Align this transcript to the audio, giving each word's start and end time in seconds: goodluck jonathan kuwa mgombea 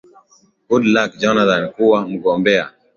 goodluck 0.69 1.13
jonathan 1.19 1.69
kuwa 1.69 2.07
mgombea 2.07 2.71